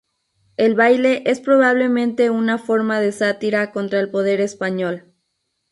[0.57, 5.13] El baile es probablemente una forma de sátira contra el poder español.